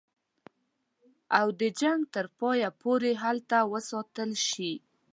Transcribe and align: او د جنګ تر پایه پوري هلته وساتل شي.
او 1.39 1.47
د 1.59 1.61
جنګ 1.81 2.01
تر 2.13 2.25
پایه 2.39 2.69
پوري 2.81 3.13
هلته 3.23 3.57
وساتل 3.73 4.31
شي. 4.49 4.73